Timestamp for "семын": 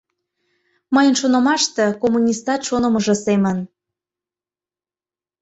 3.25-3.57